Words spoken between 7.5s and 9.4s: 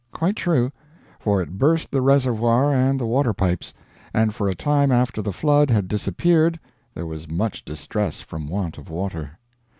distress from want of water.